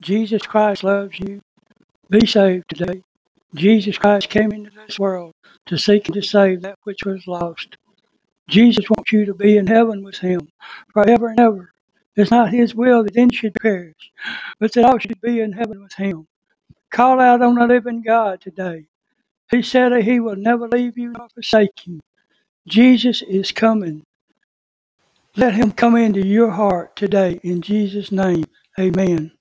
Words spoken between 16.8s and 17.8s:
Call out on the